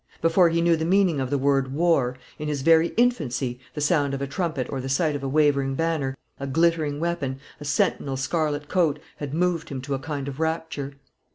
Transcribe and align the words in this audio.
Before 0.19 0.49
he 0.49 0.61
knew 0.61 0.75
the 0.75 0.83
meaning 0.83 1.19
of 1.19 1.29
the 1.29 1.37
word 1.37 1.73
"war," 1.75 2.17
in 2.39 2.47
his 2.47 2.63
very 2.63 2.87
infancy, 2.97 3.59
the 3.75 3.81
sound 3.81 4.15
of 4.15 4.21
a 4.23 4.25
trumpet 4.25 4.67
or 4.71 4.81
the 4.81 4.89
sight 4.89 5.15
of 5.15 5.21
a 5.21 5.27
waving 5.27 5.75
banner, 5.75 6.17
a 6.39 6.47
glittering 6.47 6.99
weapon, 6.99 7.39
a 7.59 7.65
sentinel's 7.65 8.21
scarlet 8.21 8.67
coat, 8.67 8.97
had 9.17 9.31
moved 9.31 9.69
him 9.69 9.79
to 9.81 9.93
a 9.93 9.99
kind 9.99 10.27
of 10.27 10.39
rapture. 10.39 10.93